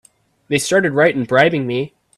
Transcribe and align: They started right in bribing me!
They 0.47 0.57
started 0.57 0.93
right 0.93 1.13
in 1.15 1.25
bribing 1.25 1.67
me! 1.67 1.93